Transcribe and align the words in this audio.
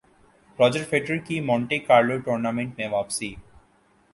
Roger 0.59 0.83
Federer 0.89 1.17
کی 1.27 1.39
Monte 1.41 1.79
Carlo 1.79 2.17
tournament 2.19 2.77
میں 2.77 2.87
واپسی 2.91 3.33